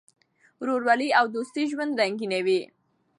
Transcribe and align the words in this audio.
ورورولي 0.61 1.09
او 1.19 1.25
دوستي 1.35 1.63
ژوند 1.71 1.93
رنګینوي. 2.01 2.61